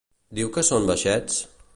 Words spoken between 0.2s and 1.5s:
Diu que són baixets?